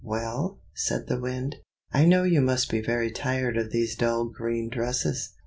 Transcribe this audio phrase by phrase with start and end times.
[0.03, 1.57] "Well," said the Wind,
[1.93, 5.35] "I know you must be very tired of these dull green dresses.